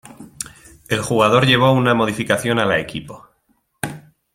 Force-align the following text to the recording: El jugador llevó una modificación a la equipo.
El 0.89 1.03
jugador 1.03 1.45
llevó 1.45 1.71
una 1.73 1.93
modificación 1.93 2.57
a 2.57 2.65
la 2.65 2.79
equipo. 2.79 3.27